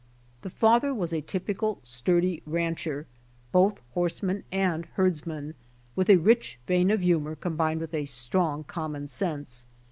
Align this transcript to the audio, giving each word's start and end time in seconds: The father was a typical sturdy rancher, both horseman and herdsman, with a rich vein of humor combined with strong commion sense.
The 0.41 0.49
father 0.49 0.95
was 0.95 1.13
a 1.13 1.21
typical 1.21 1.79
sturdy 1.83 2.41
rancher, 2.47 3.05
both 3.51 3.79
horseman 3.91 4.43
and 4.51 4.87
herdsman, 4.93 5.53
with 5.95 6.09
a 6.09 6.15
rich 6.15 6.57
vein 6.65 6.89
of 6.89 7.01
humor 7.01 7.35
combined 7.35 7.81
with 7.81 8.09
strong 8.09 8.63
commion 8.63 9.05
sense. 9.05 9.67